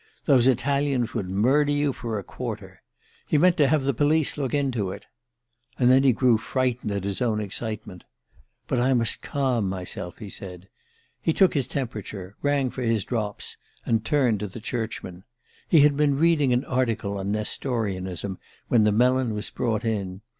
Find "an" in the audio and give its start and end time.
16.51-16.65